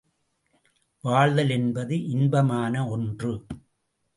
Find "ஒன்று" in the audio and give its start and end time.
2.87-3.33